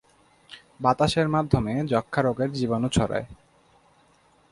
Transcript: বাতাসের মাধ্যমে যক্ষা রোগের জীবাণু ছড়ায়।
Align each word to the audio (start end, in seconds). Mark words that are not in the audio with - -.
বাতাসের 0.81 1.27
মাধ্যমে 1.29 1.73
যক্ষা 1.87 2.21
রোগের 2.21 2.49
জীবাণু 2.53 2.87
ছড়ায়। 2.89 3.27